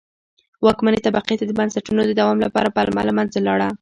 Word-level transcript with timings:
واکمنې 0.65 0.99
طبقې 1.05 1.35
ته 1.39 1.45
د 1.47 1.51
بنسټونو 1.59 2.01
د 2.05 2.11
دوام 2.19 2.37
لپاره 2.45 2.73
پلمه 2.75 3.01
له 3.09 3.13
منځه 3.17 3.39
لاړه. 3.47 3.69